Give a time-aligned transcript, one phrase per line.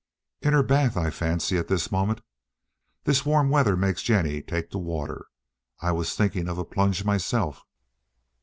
[0.41, 2.21] "In her bath, I fancy, at this moment.
[3.03, 5.27] This warm weather makes Jennie take to water.
[5.79, 7.61] I was thinking of a plunge myself."